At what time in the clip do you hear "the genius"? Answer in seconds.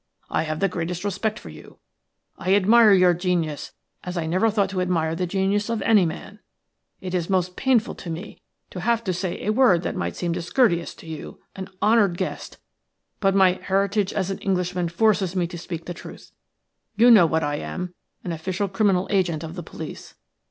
5.13-5.69